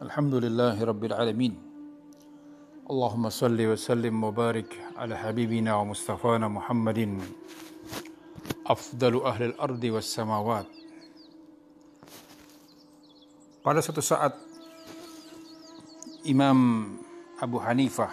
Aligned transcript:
Alhamdulillah 0.00 0.80
Allahumma 2.88 3.28
salli 3.28 3.68
wa 3.68 3.76
sallim 3.76 4.16
wa 4.16 4.32
ala 4.96 5.14
habibina 5.20 5.76
wa 5.76 5.92
mustafana 5.92 6.48
Muhammadin. 6.48 7.20
Afdalu 8.64 9.20
ahli 9.28 9.44
al-ardi 9.52 9.92
was 9.92 10.08
samawat. 10.08 10.64
Pada 13.60 13.84
suatu 13.84 14.00
saat 14.00 14.32
Imam 16.24 16.88
Abu 17.36 17.60
Hanifah 17.60 18.10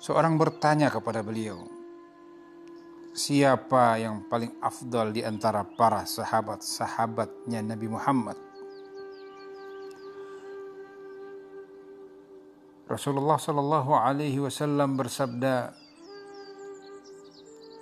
seorang 0.00 0.40
bertanya 0.40 0.88
kepada 0.88 1.20
beliau 1.20 1.78
siapa 3.18 3.98
yang 3.98 4.30
paling 4.30 4.56
afdal 4.62 5.10
di 5.10 5.26
antara 5.26 5.66
para 5.66 6.06
sahabat-sahabatnya 6.06 7.66
Nabi 7.66 7.90
Muhammad? 7.90 8.47
Rasulullah 12.88 13.36
sallallahu 13.36 13.92
alaihi 13.92 14.40
wasallam 14.40 14.96
bersabda 14.96 15.76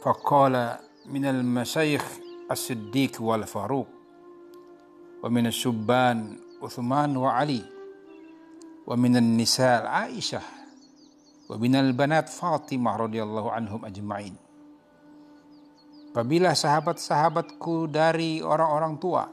faqala 0.03 0.83
min 1.07 1.23
al-masyayikh 1.23 2.03
as-siddiq 2.51 3.23
wal 3.23 3.47
faruq 3.47 3.87
wa 5.23 5.27
min 5.31 5.47
asy-syubban 5.47 6.43
Uthman 6.59 7.15
wa 7.15 7.39
Ali 7.39 7.63
wa 8.83 8.99
min 8.99 9.15
an-nisa 9.15 9.87
Aisyah 9.87 10.43
wa 11.47 11.55
min 11.55 11.79
al-banat 11.79 12.27
Fatimah 12.27 13.07
radhiyallahu 13.07 13.47
anhum 13.55 13.87
ajma'in. 13.87 14.35
Apabila 16.11 16.51
sahabat-sahabatku 16.51 17.95
dari 17.95 18.43
orang-orang 18.43 18.99
tua 18.99 19.31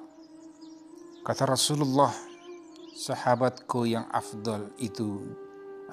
kata 1.26 1.50
Rasulullah 1.50 2.14
sahabatku 2.94 3.90
yang 3.90 4.06
afdal 4.14 4.70
itu 4.78 5.34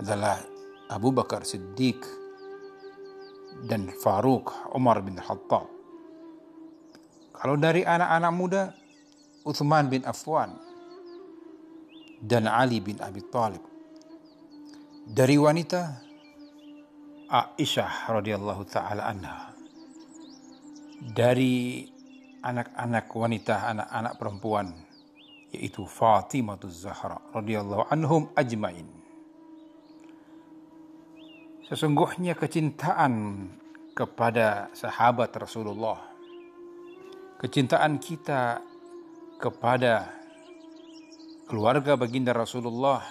adalah 0.00 0.40
Abu 0.88 1.12
Bakar 1.12 1.44
Siddiq 1.44 2.00
dan 3.68 3.92
Faruk 4.00 4.48
Umar 4.72 5.04
bin 5.04 5.20
Khattab. 5.20 5.68
Kalau 7.36 7.56
dari 7.60 7.84
anak-anak 7.84 8.32
muda, 8.32 8.62
Uthman 9.44 9.92
bin 9.92 10.04
Affan 10.08 10.56
dan 12.20 12.48
Ali 12.48 12.80
bin 12.80 13.00
Abi 13.00 13.24
Thalib. 13.28 13.64
Dari 15.08 15.36
wanita, 15.40 15.80
Aisyah 17.30 18.12
radhiyallahu 18.12 18.62
taala 18.68 19.08
anha. 19.08 19.56
Dari 21.00 21.88
anak-anak 22.44 23.08
wanita, 23.08 23.72
anak-anak 23.72 24.14
perempuan, 24.20 24.68
yaitu 25.48 25.88
Fatimah 25.88 26.60
Zahra 26.68 27.16
radhiyallahu 27.32 27.88
anhum 27.88 28.28
ajmain. 28.36 28.99
Sesungguhnya 31.70 32.34
kecintaan 32.34 33.46
kepada 33.94 34.74
sahabat 34.74 35.30
Rasulullah, 35.38 36.02
kecintaan 37.38 38.02
kita 38.02 38.58
kepada 39.38 40.10
keluarga 41.46 41.94
baginda 41.94 42.34
Rasulullah 42.34 43.06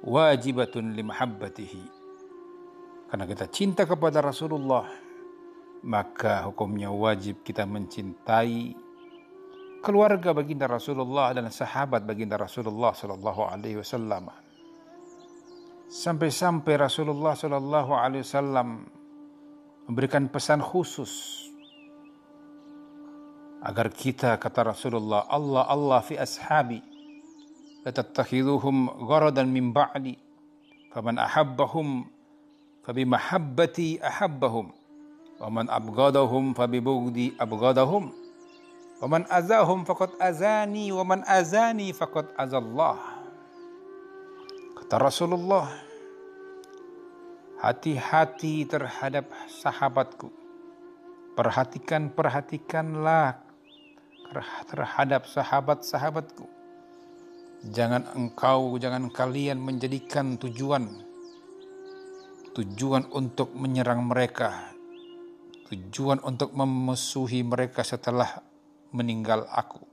wajibatun 0.00 0.96
limahabbatihi. 0.96 1.84
Karena 3.12 3.28
kita 3.28 3.44
cinta 3.52 3.84
kepada 3.84 4.24
Rasulullah, 4.24 4.88
maka 5.84 6.48
hukumnya 6.48 6.88
wajib 6.88 7.44
kita 7.44 7.68
mencintai 7.68 8.72
keluarga 9.84 10.32
baginda 10.32 10.64
Rasulullah 10.64 11.36
dan 11.36 11.52
sahabat 11.52 12.08
baginda 12.08 12.40
Rasulullah 12.40 12.96
sallallahu 12.96 13.52
alaihi 13.52 13.84
wasallam. 13.84 14.47
Sampai-sampai 15.88 16.76
Rasulullah 16.76 17.32
Shallallahu 17.32 17.96
Alaihi 17.96 18.20
Wasallam 18.20 18.92
memberikan 19.88 20.28
pesan 20.28 20.60
khusus 20.60 21.48
agar 23.64 23.88
kita 23.88 24.36
kata 24.36 24.68
Rasulullah 24.68 25.24
Allah 25.32 25.64
Allah 25.64 26.04
fi 26.04 26.20
ashabi 26.20 26.84
latattakhiduhum 27.88 29.00
gharadan 29.08 29.48
min 29.48 29.72
ba'di 29.72 30.20
faman 30.92 31.16
ahabbahum 31.16 32.04
fabi 32.84 33.08
mahabbati 33.08 33.96
ahabbahum 34.04 34.68
wa 35.40 35.48
man 35.48 35.72
abghadahum 35.72 36.52
fabi 36.52 36.84
bughdi 36.84 37.32
abghadahum 37.40 38.12
wa 39.00 39.06
man 39.08 39.24
azahum 39.32 39.88
faqad 39.88 40.12
azani 40.20 40.92
wa 40.92 41.00
man 41.00 41.24
azani 41.24 41.96
faqad 41.96 42.28
azallah 42.36 43.17
Kata 44.88 45.04
Rasulullah, 45.04 45.68
hati-hati 47.60 48.64
terhadap 48.64 49.28
sahabatku. 49.44 50.32
Perhatikan, 51.36 52.08
perhatikanlah 52.08 53.36
terhadap 54.72 55.28
sahabat-sahabatku. 55.28 56.48
Jangan 57.68 58.16
engkau, 58.16 58.80
jangan 58.80 59.12
kalian 59.12 59.60
menjadikan 59.60 60.40
tujuan 60.40 60.88
tujuan 62.56 63.12
untuk 63.12 63.52
menyerang 63.52 64.08
mereka, 64.08 64.72
tujuan 65.68 66.24
untuk 66.24 66.56
memusuhi 66.56 67.44
mereka 67.44 67.84
setelah 67.84 68.40
meninggal 68.96 69.44
aku. 69.52 69.87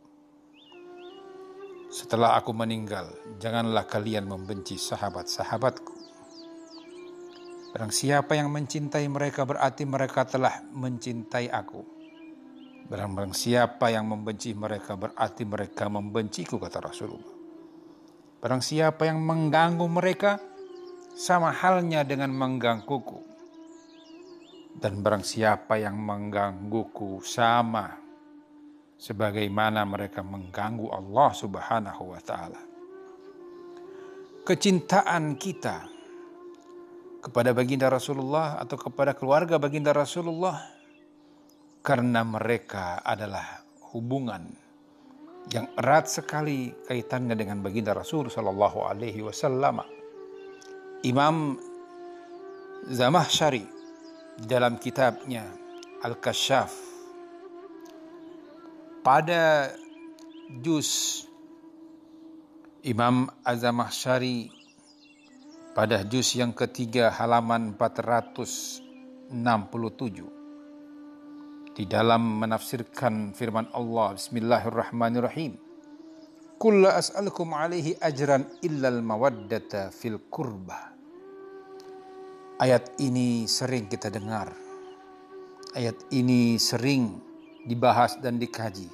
Setelah 1.90 2.36
aku 2.38 2.52
meninggal, 2.52 3.08
janganlah 3.38 3.86
kalian 3.86 4.26
membenci 4.26 4.76
sahabat-sahabatku. 4.76 5.96
Barang 7.76 7.92
siapa 7.92 8.40
yang 8.40 8.56
mencintai 8.56 9.04
mereka 9.12 9.44
berarti 9.44 9.84
mereka 9.84 10.24
telah 10.24 10.64
mencintai 10.72 11.52
aku. 11.52 11.84
Barang, 12.86 13.34
siapa 13.34 13.90
yang 13.90 14.08
membenci 14.08 14.54
mereka 14.54 14.94
berarti 14.94 15.44
mereka 15.44 15.90
membenciku 15.90 16.62
kata 16.62 16.80
Rasulullah. 16.86 17.36
Barang 18.40 18.62
siapa 18.62 19.10
yang 19.10 19.26
mengganggu 19.26 19.88
mereka 19.90 20.38
sama 21.18 21.50
halnya 21.50 22.06
dengan 22.06 22.30
menggangguku. 22.30 23.20
Dan 24.78 25.02
barang 25.02 25.26
siapa 25.26 25.82
yang 25.82 25.98
menggangguku 25.98 27.26
sama 27.26 28.05
sebagaimana 29.06 29.86
mereka 29.86 30.26
mengganggu 30.26 30.90
Allah 30.90 31.30
Subhanahu 31.30 32.04
wa 32.10 32.22
taala. 32.26 32.62
Kecintaan 34.42 35.38
kita 35.38 35.86
kepada 37.22 37.54
baginda 37.54 37.86
Rasulullah 37.90 38.58
atau 38.58 38.78
kepada 38.82 39.14
keluarga 39.14 39.62
baginda 39.62 39.94
Rasulullah 39.94 40.58
karena 41.86 42.26
mereka 42.26 43.06
adalah 43.06 43.62
hubungan 43.94 44.50
yang 45.54 45.70
erat 45.78 46.10
sekali 46.10 46.74
kaitannya 46.90 47.38
dengan 47.38 47.62
baginda 47.62 47.94
Rasul 47.94 48.34
sallallahu 48.34 48.90
alaihi 48.90 49.22
wasallam. 49.22 49.86
Imam 51.06 51.62
Zamahsyari 52.90 53.66
dalam 54.46 54.78
kitabnya 54.82 55.46
Al-Kasyaf 56.02 56.95
pada 59.06 59.70
juz 60.66 61.22
Imam 62.82 63.30
Azamah 63.46 63.94
Syari 63.94 64.50
pada 65.78 66.02
juz 66.02 66.34
yang 66.34 66.58
ketiga 66.58 67.14
halaman 67.14 67.78
467 67.78 69.30
di 71.78 71.86
dalam 71.86 72.42
menafsirkan 72.42 73.38
firman 73.38 73.70
Allah 73.78 74.18
Bismillahirrahmanirrahim. 74.18 75.54
Kulla 76.58 76.98
as'alukum 76.98 77.54
alaihi 77.54 78.02
ajran 78.02 78.50
illal 78.66 79.06
mawaddata 79.06 79.94
fil 79.94 80.18
kurbah 80.34 80.98
Ayat 82.58 82.98
ini 83.04 83.46
sering 83.46 83.86
kita 83.86 84.10
dengar. 84.10 84.50
Ayat 85.76 86.00
ini 86.16 86.56
sering 86.56 87.25
dibahas 87.66 88.22
dan 88.22 88.38
dikaji 88.38 88.88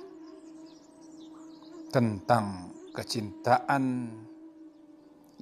tentang 1.91 2.71
kecintaan 2.95 4.07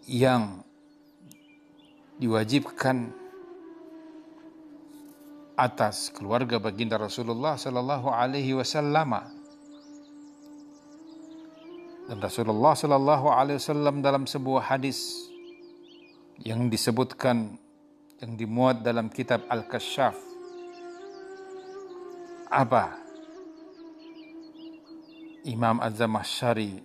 yang 0.09 0.65
diwajibkan 2.17 3.13
atas 5.53 6.09
keluarga 6.09 6.57
baginda 6.57 6.97
Rasulullah 6.97 7.59
Sallallahu 7.59 8.09
Alaihi 8.09 8.57
Wasallam. 8.57 9.21
Dan 12.09 12.17
Rasulullah 12.17 12.73
Sallallahu 12.73 13.29
Alaihi 13.29 13.61
Wasallam 13.61 14.01
dalam 14.01 14.25
sebuah 14.25 14.73
hadis 14.73 15.29
yang 16.41 16.71
disebutkan 16.71 17.59
yang 18.19 18.33
dimuat 18.39 18.81
dalam 18.81 19.11
kitab 19.11 19.45
Al-Kasyaf 19.47 20.15
apa 22.49 23.08
Imam 25.47 25.79
Az-Zamakhsyari 25.79 26.83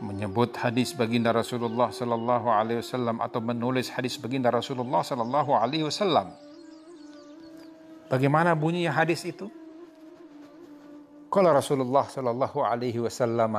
menyebut 0.00 0.52
hadis 0.60 0.92
baginda 0.92 1.32
Rasulullah 1.32 1.88
sallallahu 1.88 2.48
alaihi 2.52 2.80
wasallam 2.84 3.16
atau 3.20 3.40
menulis 3.40 3.88
hadis 3.88 4.20
baginda 4.20 4.52
Rasulullah 4.52 5.00
sallallahu 5.00 5.56
alaihi 5.56 5.84
wasallam. 5.88 6.32
Bagaimana 8.06 8.54
bunyinya 8.54 8.92
hadis 8.92 9.24
itu? 9.24 9.48
Kalau 11.26 11.50
Rasulullah 11.52 12.06
sallallahu 12.06 12.62
alaihi 12.62 13.02
wasallam 13.02 13.56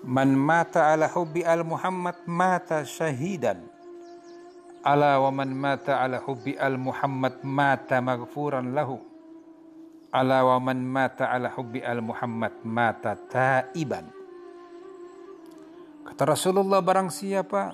Man 0.00 0.32
mata 0.32 0.96
ala 0.96 1.12
hubbi 1.12 1.44
al 1.44 1.60
Muhammad 1.60 2.16
mata 2.24 2.80
syahidan. 2.88 3.60
Ala 4.80 5.20
wa 5.20 5.28
man 5.28 5.52
mata 5.52 6.00
ala 6.00 6.16
hubbi 6.24 6.56
al 6.56 6.80
Muhammad 6.80 7.44
mata 7.44 8.00
maghfuran 8.00 8.72
lahu. 8.72 9.09
Ala 10.10 10.42
wa 10.42 10.58
man 10.58 10.82
mata 10.82 11.30
ala 11.30 11.54
hubbi 11.54 11.78
al 11.86 12.02
Muhammad 12.02 12.50
mata 12.66 13.14
taiban. 13.14 14.10
Kata 16.02 16.22
Rasulullah 16.26 16.82
barang 16.82 17.10
siapa 17.14 17.70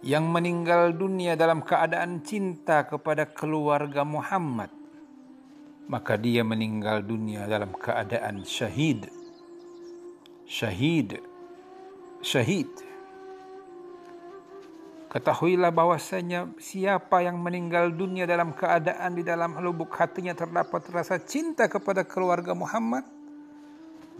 yang 0.00 0.24
meninggal 0.32 0.96
dunia 0.96 1.36
dalam 1.36 1.60
keadaan 1.60 2.24
cinta 2.24 2.88
kepada 2.88 3.28
keluarga 3.28 4.00
Muhammad 4.00 4.72
maka 5.90 6.16
dia 6.16 6.40
meninggal 6.46 7.04
dunia 7.04 7.44
dalam 7.44 7.76
keadaan 7.76 8.46
syahid. 8.46 9.10
Syahid. 10.48 11.20
Syahid 12.24 12.89
Ketahuilah 15.10 15.74
bahwasanya 15.74 16.54
siapa 16.62 17.18
yang 17.26 17.42
meninggal 17.42 17.90
dunia 17.90 18.30
dalam 18.30 18.54
keadaan 18.54 19.18
di 19.18 19.26
dalam 19.26 19.58
lubuk 19.58 19.90
hatinya 19.98 20.38
terdapat 20.38 20.86
rasa 20.94 21.18
cinta 21.18 21.66
kepada 21.66 22.06
keluarga 22.06 22.54
Muhammad, 22.54 23.02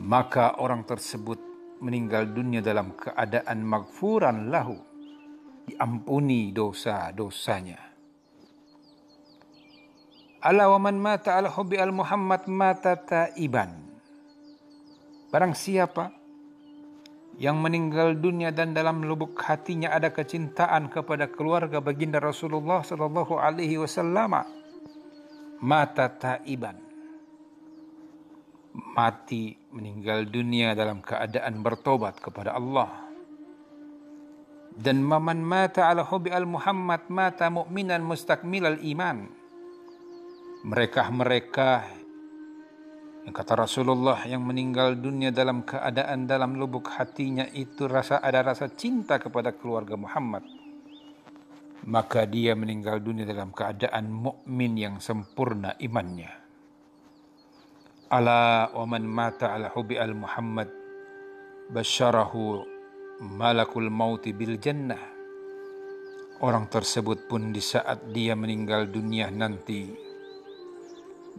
maka 0.03 0.59
orang 0.59 0.83
tersebut 0.83 1.39
meninggal 1.79 2.27
dunia 2.27 2.59
dalam 2.59 2.91
keadaan 2.99 3.63
magfuran 3.63 4.51
lahu, 4.51 4.75
diampuni 5.71 6.51
dosa-dosanya. 6.51 7.79
Ala 10.43 10.75
wa 10.75 10.91
man 10.91 10.99
mata 10.99 11.39
ala 11.39 11.55
hubbi 11.55 11.79
al 11.79 11.95
Muhammad 11.95 12.51
mata 12.51 12.99
taiban. 12.99 13.79
Barang 15.31 15.55
siapa 15.55 16.19
yang 17.41 17.57
meninggal 17.57 18.21
dunia 18.21 18.53
dan 18.53 18.77
dalam 18.77 19.01
lubuk 19.01 19.33
hatinya 19.41 19.97
ada 19.97 20.13
kecintaan 20.13 20.93
kepada 20.93 21.25
keluarga 21.33 21.81
baginda 21.81 22.21
Rasulullah 22.21 22.85
sallallahu 22.85 23.41
alaihi 23.41 23.81
wasallam. 23.81 24.45
Mata 25.65 26.13
taiban. 26.13 26.77
Mati 28.77 29.57
meninggal 29.73 30.29
dunia 30.29 30.77
dalam 30.77 31.01
keadaan 31.01 31.65
bertobat 31.65 32.21
kepada 32.21 32.61
Allah. 32.61 33.09
Dan 34.77 35.01
maman 35.01 35.41
mata 35.41 35.89
ala 35.89 36.05
hubi 36.05 36.29
al 36.29 36.45
Muhammad 36.45 37.09
mata 37.09 37.49
mu'minan 37.49 38.05
mustakmil 38.05 38.69
al 38.69 38.79
iman. 38.85 39.25
Mereka 40.61 41.09
mereka 41.09 41.89
kata 43.28 43.52
Rasulullah 43.69 44.25
yang 44.25 44.40
meninggal 44.49 44.96
dunia 44.96 45.28
dalam 45.28 45.61
keadaan 45.61 46.25
dalam 46.25 46.56
lubuk 46.56 46.88
hatinya 46.88 47.44
itu 47.52 47.84
rasa 47.84 48.25
ada 48.25 48.40
rasa 48.40 48.72
cinta 48.72 49.20
kepada 49.20 49.52
keluarga 49.52 50.00
Muhammad. 50.00 50.40
Maka 51.84 52.25
dia 52.25 52.56
meninggal 52.56 53.05
dunia 53.05 53.28
dalam 53.28 53.52
keadaan 53.52 54.08
mukmin 54.08 54.72
yang 54.76 54.96
sempurna 55.05 55.76
imannya. 55.76 56.32
Ala 58.08 58.72
wa 58.72 58.84
man 58.88 59.05
mata 59.05 59.52
ala 59.52 59.69
hubi 59.69 60.00
al 60.00 60.17
Muhammad 60.17 60.69
basyarahu 61.69 62.64
malakul 63.20 63.93
mauti 63.93 64.32
bil 64.32 64.56
jannah. 64.56 65.00
Orang 66.40 66.72
tersebut 66.72 67.28
pun 67.28 67.52
di 67.52 67.61
saat 67.61 68.08
dia 68.17 68.32
meninggal 68.32 68.88
dunia 68.88 69.28
nanti 69.28 70.10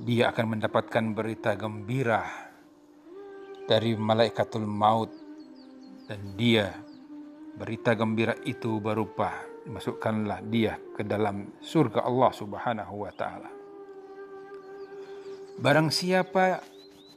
dia 0.01 0.33
akan 0.33 0.57
mendapatkan 0.57 1.13
berita 1.13 1.53
gembira 1.53 2.25
dari 3.69 3.93
malaikatul 3.93 4.65
maut 4.65 5.13
dan 6.09 6.33
dia 6.33 6.73
berita 7.53 7.93
gembira 7.93 8.33
itu 8.41 8.81
berupa 8.81 9.45
masukkanlah 9.69 10.41
dia 10.49 10.81
ke 10.97 11.05
dalam 11.05 11.53
surga 11.61 12.01
Allah 12.01 12.31
Subhanahu 12.33 13.05
wa 13.05 13.13
taala. 13.13 13.49
Barang 15.61 15.93
siapa 15.93 16.65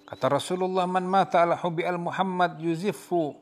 kata 0.05 0.27
Rasulullah 0.29 0.85
man 0.85 1.09
mata 1.09 1.41
ala 1.41 1.57
hubbi 1.57 1.89
al 1.89 1.97
Muhammad 1.97 2.61
yuzifu 2.61 3.33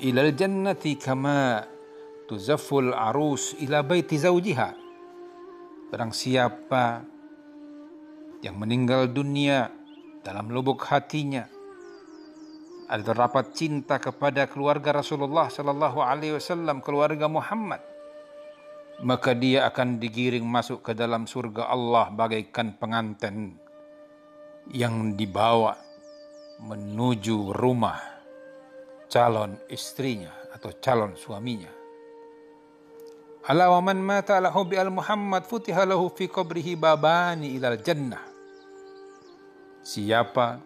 ila 0.00 0.20
al 0.24 0.32
jannati 0.32 0.96
kama 0.96 1.68
tuzafful 2.24 2.96
arus 2.96 3.60
ila 3.60 3.84
baiti 3.84 4.16
zawjiha. 4.16 4.70
Barang 5.92 6.16
siapa 6.16 7.09
yang 8.40 8.56
meninggal 8.56 9.08
dunia 9.08 9.68
dalam 10.24 10.48
lubuk 10.52 10.84
hatinya. 10.88 11.48
Ada 12.90 13.14
terdapat 13.14 13.54
cinta 13.54 14.02
kepada 14.02 14.50
keluarga 14.50 14.98
Rasulullah 14.98 15.46
sallallahu 15.46 16.02
alaihi 16.02 16.34
wasallam 16.34 16.82
keluarga 16.82 17.30
Muhammad. 17.30 17.78
Maka 19.00 19.32
dia 19.32 19.64
akan 19.70 19.96
digiring 19.96 20.44
masuk 20.44 20.84
ke 20.84 20.92
dalam 20.92 21.24
surga 21.24 21.72
Allah 21.72 22.12
bagaikan 22.12 22.76
pengantin 22.76 23.56
yang 24.68 25.16
dibawa 25.16 25.72
menuju 26.60 27.56
rumah 27.56 27.96
calon 29.08 29.56
istrinya 29.72 30.34
atau 30.52 30.74
calon 30.82 31.16
suaminya. 31.16 31.72
Ala 33.48 33.72
wa 33.72 33.80
man 33.80 34.04
mata 34.04 34.36
ala 34.36 34.52
hubbi 34.52 34.76
al 34.76 34.92
Muhammad 34.92 35.48
futiha 35.48 35.88
lahu 35.88 36.12
fi 36.12 36.28
qabrihi 36.28 36.76
babani 36.76 37.56
ilal 37.56 37.80
jannah 37.80 38.29
Siapa 39.90 40.62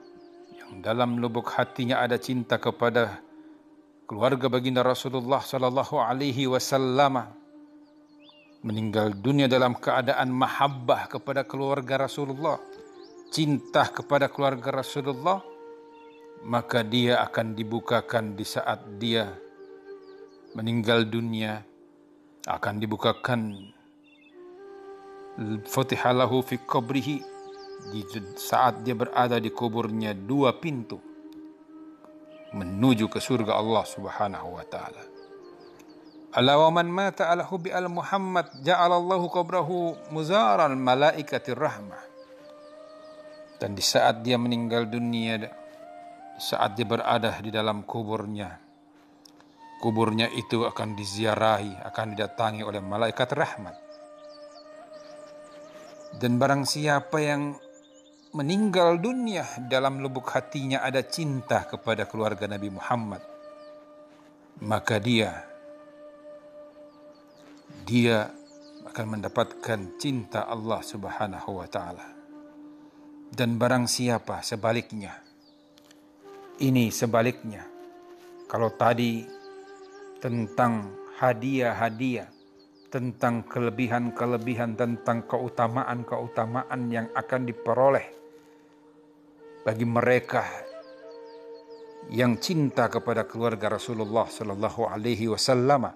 yang 0.53 0.85
dalam 0.85 1.17
lubuk 1.17 1.49
hatinya 1.57 2.05
ada 2.05 2.21
cinta 2.21 2.61
kepada 2.61 3.25
keluarga 4.05 4.53
baginda 4.53 4.85
Rasulullah 4.85 5.41
sallallahu 5.41 5.97
alaihi 5.97 6.45
wasallam 6.45 7.25
meninggal 8.61 9.17
dunia 9.17 9.49
dalam 9.49 9.81
keadaan 9.81 10.29
mahabbah 10.29 11.09
kepada 11.09 11.41
keluarga 11.49 12.05
Rasulullah, 12.05 12.61
cinta 13.33 13.89
kepada 13.89 14.29
keluarga 14.29 14.85
Rasulullah, 14.85 15.41
maka 16.45 16.85
dia 16.85 17.25
akan 17.25 17.57
dibukakan 17.57 18.37
di 18.37 18.45
saat 18.45 18.85
dia 19.01 19.33
meninggal 20.53 21.09
dunia 21.09 21.65
akan 22.45 22.77
dibukakan. 22.77 23.73
Fatihalahu 25.65 26.45
fi 26.45 26.61
qabrihi 26.61 27.34
di 27.91 28.03
saat 28.39 28.83
dia 28.83 28.97
berada 28.97 29.39
di 29.39 29.51
kuburnya 29.53 30.17
dua 30.17 30.57
pintu 30.57 30.99
menuju 32.55 33.11
ke 33.11 33.19
surga 33.19 33.59
Allah 33.59 33.85
Subhanahu 33.85 34.49
wa 34.55 34.65
taala. 34.67 35.03
Ala 36.35 36.59
wa 36.59 36.71
man 36.75 36.91
mata 36.91 37.31
ala 37.31 37.47
hubbi 37.47 37.71
al 37.71 37.87
Muhammad 37.87 38.51
ja'alallahu 38.63 39.31
qabrahu 39.31 39.95
muzaran 40.11 40.75
malaikatir 40.75 41.55
rahmah. 41.55 42.03
Dan 43.59 43.79
di 43.79 43.83
saat 43.83 44.27
dia 44.27 44.35
meninggal 44.35 44.91
dunia 44.91 45.47
saat 46.35 46.75
dia 46.75 46.83
berada 46.83 47.31
di 47.39 47.55
dalam 47.55 47.87
kuburnya 47.87 48.65
kuburnya 49.85 50.33
itu 50.33 50.65
akan 50.65 50.97
diziarahi, 50.97 51.85
akan 51.85 52.17
didatangi 52.17 52.65
oleh 52.65 52.81
malaikat 52.81 53.29
rahmat. 53.37 53.77
Dan 56.17 56.41
barang 56.41 56.65
siapa 56.65 57.21
yang 57.21 57.53
meninggal 58.35 58.99
dunia 58.99 59.47
dalam 59.71 60.03
lubuk 60.03 60.27
hatinya 60.35 60.83
ada 60.83 61.07
cinta 61.07 61.63
kepada 61.71 62.11
keluarga 62.11 62.51
Nabi 62.51 62.67
Muhammad. 62.67 63.23
Maka 64.59 64.99
dia 64.99 65.47
dia 67.87 68.27
akan 68.91 69.07
mendapatkan 69.19 69.99
cinta 70.03 70.51
Allah 70.51 70.83
Subhanahu 70.83 71.63
wa 71.63 71.69
taala. 71.71 72.07
Dan 73.31 73.55
barang 73.55 73.87
siapa 73.87 74.43
sebaliknya 74.43 75.15
ini 76.59 76.91
sebaliknya. 76.91 77.63
Kalau 78.51 78.75
tadi 78.75 79.23
tentang 80.19 80.91
hadiah-hadiah 81.19 82.35
tentang 82.91 83.43
kelebihan-kelebihan 83.51 84.79
tentang 84.79 85.27
keutamaan-keutamaan 85.27 86.81
yang 86.95 87.11
akan 87.11 87.43
diperoleh 87.43 88.24
bagi 89.65 89.89
mereka 89.89 90.45
yang 92.13 92.37
cinta 92.37 92.93
kepada 92.93 93.25
keluarga 93.25 93.81
Rasulullah 93.81 94.29
sallallahu 94.29 94.85
alaihi 94.93 95.33
wasallam. 95.33 95.89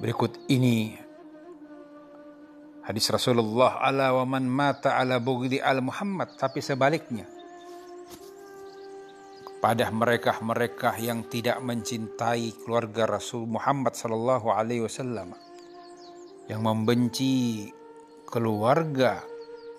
Berikut 0.00 0.36
ini 0.52 0.96
hadis 2.84 3.08
Rasulullah 3.08 3.80
ala 3.80 4.12
wa 4.16 4.24
man 4.28 4.44
mata 4.48 4.96
ala 5.00 5.20
bughdi 5.20 5.60
al 5.60 5.80
Muhammad 5.84 6.36
tapi 6.36 6.64
sebaliknya 6.64 7.28
pada 9.60 9.92
mereka-mereka 9.92 10.96
yang 10.96 11.28
tidak 11.28 11.60
mencintai 11.60 12.64
keluarga 12.64 13.20
Rasul 13.20 13.44
Muhammad 13.44 13.92
sallallahu 13.92 14.48
alaihi 14.48 14.88
wasallam 14.88 15.36
yang 16.48 16.64
membenci 16.64 17.68
keluarga 18.24 19.20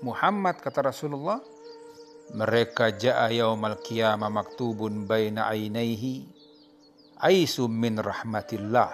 Muhammad 0.06 0.62
kata 0.62 0.94
Rasulullah 0.94 1.41
mereka 2.32 2.96
jaa 2.96 3.28
yaumal 3.32 3.80
qiyamah 3.84 4.32
maktubun 4.32 5.04
baina 5.04 5.52
ainaihi 5.52 6.28
aisum 7.20 7.70
min 7.70 8.00
rahmatillah 8.00 8.90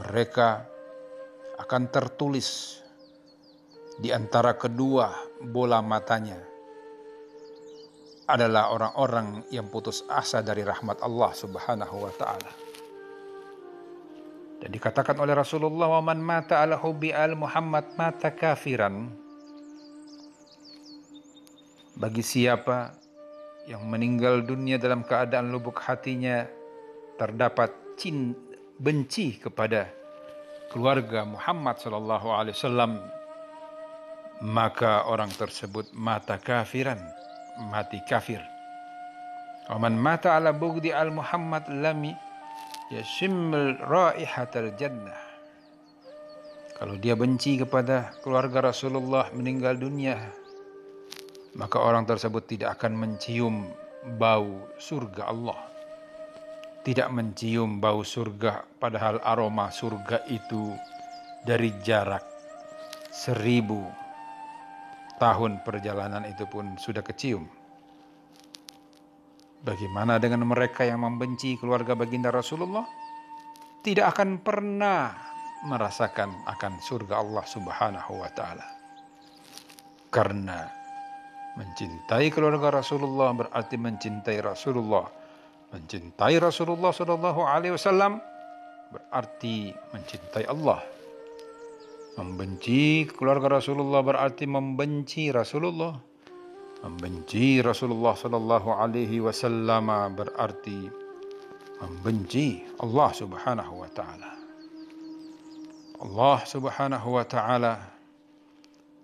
mereka 0.00 0.64
akan 1.60 1.82
tertulis 1.92 2.80
di 3.96 4.12
antara 4.12 4.56
kedua 4.56 5.12
bola 5.40 5.80
matanya 5.80 6.36
adalah 8.26 8.74
orang-orang 8.74 9.46
yang 9.54 9.70
putus 9.70 10.02
asa 10.10 10.42
dari 10.42 10.66
rahmat 10.66 10.98
Allah 10.98 11.30
Subhanahu 11.30 11.96
wa 12.02 12.12
taala. 12.18 12.52
Dan 14.58 14.72
dikatakan 14.72 15.14
oleh 15.22 15.30
Rasulullah, 15.30 15.86
"Wa 15.86 16.02
man 16.02 16.18
mata 16.18 16.58
ala 16.58 16.74
hubbi 16.74 17.14
al 17.14 17.38
Muhammad 17.38 17.94
mata 17.94 18.34
kafiran." 18.34 19.25
Bagi 21.96 22.20
siapa 22.20 22.92
yang 23.64 23.88
meninggal 23.88 24.44
dunia 24.44 24.76
dalam 24.76 25.00
keadaan 25.00 25.48
lubuk 25.48 25.80
hatinya 25.80 26.44
terdapat 27.16 27.72
cin 27.96 28.36
benci 28.76 29.40
kepada 29.40 29.88
keluarga 30.68 31.24
Muhammad 31.24 31.80
sallallahu 31.80 32.28
alaihi 32.28 32.52
wasallam 32.52 33.00
maka 34.44 35.08
orang 35.08 35.32
tersebut 35.32 35.88
mata 35.96 36.36
kafiran 36.36 37.00
mati 37.72 38.04
kafir. 38.04 38.44
Waman 39.72 39.96
mata 39.96 40.36
ala 40.36 40.52
bugdi 40.52 40.92
al 40.92 41.08
Muhammad 41.08 41.64
lami 41.72 42.12
yashimul 42.92 43.80
raihatal 43.80 44.68
jannah. 44.76 45.16
Kalau 46.76 47.00
dia 47.00 47.16
benci 47.16 47.56
kepada 47.56 48.12
keluarga 48.20 48.68
Rasulullah 48.68 49.32
meninggal 49.32 49.80
dunia 49.80 50.20
maka 51.56 51.80
orang 51.80 52.04
tersebut 52.04 52.44
tidak 52.44 52.76
akan 52.80 52.92
mencium 52.94 53.72
bau 54.20 54.70
surga 54.76 55.32
Allah 55.32 55.58
tidak 56.86 57.10
mencium 57.10 57.82
bau 57.82 58.06
surga 58.06 58.62
padahal 58.78 59.18
aroma 59.26 59.74
surga 59.74 60.22
itu 60.30 60.70
dari 61.42 61.74
jarak 61.82 62.22
seribu 63.10 64.06
tahun 65.16 65.64
perjalanan 65.64 66.28
itu 66.28 66.44
pun 66.44 66.76
sudah 66.76 67.00
kecium. 67.00 67.48
Bagaimana 69.64 70.22
dengan 70.22 70.46
mereka 70.46 70.86
yang 70.86 71.02
membenci 71.02 71.58
keluarga 71.58 71.98
baginda 71.98 72.30
Rasulullah? 72.30 72.86
Tidak 73.82 74.04
akan 74.04 74.38
pernah 74.44 75.10
merasakan 75.66 76.46
akan 76.46 76.72
surga 76.78 77.14
Allah 77.18 77.44
Subhanahu 77.48 78.12
wa 78.20 78.30
taala. 78.30 78.66
Karena 80.12 80.70
mencintai 81.56 82.28
keluarga 82.28 82.68
Rasulullah 82.80 83.32
berarti 83.32 83.76
mencintai 83.80 84.38
Rasulullah. 84.44 85.08
Mencintai 85.72 86.36
Rasulullah 86.38 86.92
sallallahu 86.94 87.40
alaihi 87.42 87.74
wasallam 87.74 88.20
berarti 88.92 89.72
mencintai 89.92 90.44
Allah. 90.46 90.80
Membenci 92.16 93.04
keluarga 93.12 93.60
Rasulullah 93.60 94.00
berarti 94.00 94.44
membenci 94.48 95.28
Rasulullah. 95.32 95.96
Membenci 96.84 97.60
Rasulullah 97.64 98.14
sallallahu 98.14 98.68
alaihi 98.72 99.20
wasallam 99.20 99.88
berarti 100.16 100.88
membenci 101.82 102.64
Allah 102.80 103.10
Subhanahu 103.12 103.74
wa 103.84 103.90
taala. 103.92 104.32
Allah 106.00 106.38
Subhanahu 106.44 107.08
wa 107.16 107.24
taala 107.24 107.74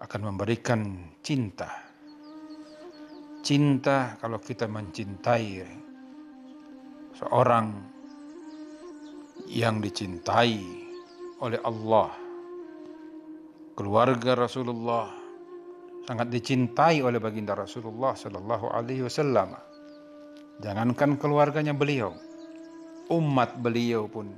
akan 0.00 0.20
memberikan 0.32 0.80
cinta. 1.20 1.91
Cinta 3.42 4.14
kalau 4.22 4.38
kita 4.38 4.70
mencintai 4.70 5.66
seorang 7.18 7.74
yang 9.50 9.82
dicintai 9.82 10.62
oleh 11.42 11.58
Allah 11.66 12.14
keluarga 13.74 14.46
Rasulullah 14.46 15.10
sangat 16.06 16.30
dicintai 16.30 17.02
oleh 17.02 17.18
baginda 17.18 17.58
Rasulullah 17.58 18.14
Sallallahu 18.14 18.70
Alaihi 18.70 19.10
Wasallam. 19.10 19.58
Jangankan 20.62 21.18
keluarganya 21.18 21.74
beliau, 21.74 22.14
umat 23.10 23.58
beliau 23.58 24.06
pun 24.06 24.30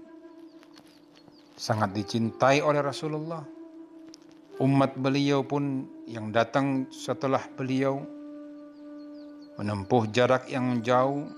sangat 1.61 1.93
dicintai 1.93 2.65
oleh 2.65 2.81
Rasulullah. 2.81 3.45
Umat 4.65 4.97
beliau 4.97 5.43
pun 5.45 5.85
yang 6.07 6.31
datang 6.31 6.87
setelah 6.89 7.43
beliau 7.59 8.14
menempuh 9.59 10.11
jarak 10.11 10.51
yang 10.51 10.83
jauh 10.83 11.31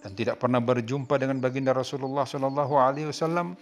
dan 0.00 0.12
tidak 0.16 0.40
pernah 0.40 0.60
berjumpa 0.60 1.16
dengan 1.20 1.40
baginda 1.40 1.76
Rasulullah 1.76 2.24
Sallallahu 2.24 2.74
Alaihi 2.76 3.08
Wasallam 3.12 3.56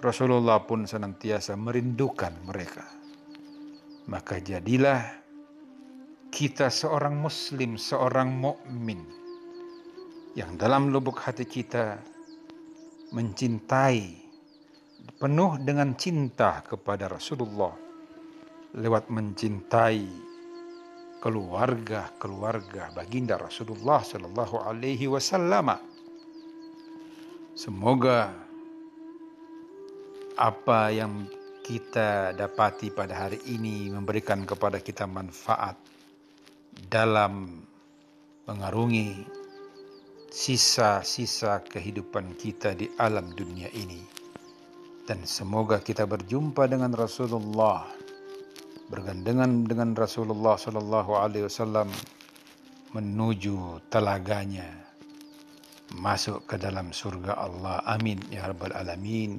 Rasulullah 0.00 0.64
pun 0.64 0.88
senantiasa 0.88 1.60
merindukan 1.60 2.32
mereka. 2.48 2.84
Maka 4.08 4.40
jadilah 4.40 5.04
kita 6.32 6.72
seorang 6.72 7.20
muslim, 7.20 7.76
seorang 7.76 8.32
mukmin 8.32 9.04
yang 10.38 10.56
dalam 10.56 10.88
lubuk 10.88 11.20
hati 11.20 11.44
kita 11.44 12.00
mencintai 13.12 14.00
penuh 15.20 15.58
dengan 15.60 15.92
cinta 15.98 16.62
kepada 16.64 17.10
Rasulullah 17.10 17.74
lewat 18.78 19.10
mencintai 19.10 20.29
keluarga-keluarga 21.20 22.96
baginda 22.96 23.36
Rasulullah 23.36 24.00
sallallahu 24.00 24.64
alaihi 24.64 25.06
wasallam. 25.06 25.76
Semoga 27.52 28.32
apa 30.40 30.88
yang 30.88 31.28
kita 31.60 32.32
dapati 32.32 32.88
pada 32.88 33.28
hari 33.28 33.38
ini 33.52 33.92
memberikan 33.92 34.48
kepada 34.48 34.80
kita 34.80 35.04
manfaat 35.04 35.76
dalam 36.88 37.60
mengarungi 38.48 39.28
sisa-sisa 40.32 41.60
kehidupan 41.68 42.32
kita 42.40 42.72
di 42.72 42.88
alam 42.96 43.28
dunia 43.36 43.68
ini. 43.76 44.00
Dan 45.04 45.26
semoga 45.26 45.82
kita 45.82 46.06
berjumpa 46.06 46.70
dengan 46.70 46.94
Rasulullah, 46.94 47.84
bergandengan 48.90 49.70
dengan 49.70 49.94
Rasulullah 49.94 50.58
Shallallahu 50.58 51.14
Alaihi 51.14 51.46
Wasallam 51.46 51.88
menuju 52.90 53.86
telaganya 53.86 54.66
masuk 55.94 56.50
ke 56.50 56.58
dalam 56.58 56.90
surga 56.90 57.38
Allah. 57.38 57.82
Amin 57.86 58.18
ya 58.34 58.50
rabbal 58.50 58.74
alamin. 58.74 59.38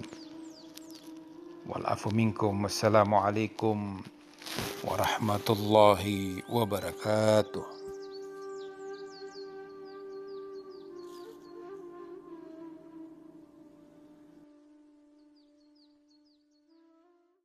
Wal 1.68 1.84
afu 1.84 2.16
minkum. 2.16 2.64
Wassalamu 2.64 3.20
alaikum 3.20 4.00
warahmatullahi 4.88 6.48
wabarakatuh. 6.48 7.81